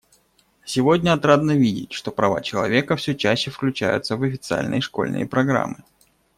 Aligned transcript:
Сегодня 0.65 1.13
отрадно 1.13 1.51
видеть, 1.51 1.91
что 1.93 2.09
права 2.09 2.41
человека 2.41 2.95
все 2.95 3.13
чаще 3.13 3.51
включаются 3.51 4.17
в 4.17 4.23
официальные 4.23 4.81
школьные 4.81 5.27
программы. 5.27 5.83